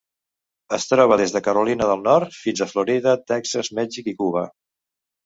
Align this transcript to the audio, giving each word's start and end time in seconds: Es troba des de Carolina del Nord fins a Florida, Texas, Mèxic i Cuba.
Es 0.77 0.85
troba 0.91 1.17
des 1.21 1.33
de 1.35 1.41
Carolina 1.47 1.89
del 1.91 2.01
Nord 2.07 2.33
fins 2.45 2.63
a 2.63 2.69
Florida, 2.71 3.13
Texas, 3.33 3.71
Mèxic 3.81 4.11
i 4.15 4.15
Cuba. 4.23 4.45